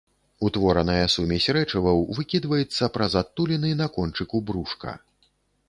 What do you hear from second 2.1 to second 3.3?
выкідваецца праз